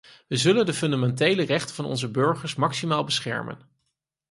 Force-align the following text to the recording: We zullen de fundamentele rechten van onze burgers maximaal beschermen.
We 0.27 0.35
zullen 0.35 0.65
de 0.65 0.73
fundamentele 0.73 1.43
rechten 1.43 1.75
van 1.75 1.85
onze 1.85 2.11
burgers 2.11 2.55
maximaal 2.55 3.03
beschermen. 3.03 3.57